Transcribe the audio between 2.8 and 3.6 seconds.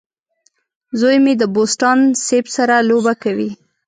لوبه کوي.